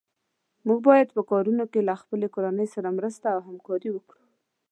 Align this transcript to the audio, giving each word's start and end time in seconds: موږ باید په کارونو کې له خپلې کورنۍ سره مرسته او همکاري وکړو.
موږ 0.65 0.79
باید 0.89 1.07
په 1.15 1.21
کارونو 1.31 1.63
کې 1.71 1.79
له 1.87 1.93
خپلې 2.01 2.27
کورنۍ 2.35 2.67
سره 2.75 2.95
مرسته 2.97 3.27
او 3.35 3.39
همکاري 3.47 3.89
وکړو. 3.93 4.23